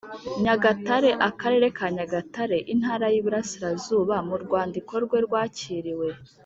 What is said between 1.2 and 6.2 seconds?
akarere ka nyagatare intara y iburasirazuba mu rwandiko rwe rwakiriwe